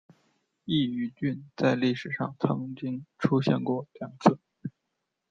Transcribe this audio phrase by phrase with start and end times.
[0.65, 4.39] 刈羽郡在历史上曾经出现过两次。